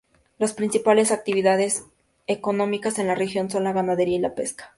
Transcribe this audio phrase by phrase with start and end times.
[0.39, 1.85] Las principales actividades
[2.25, 4.67] económicas en la región son la ganadería y la pesca.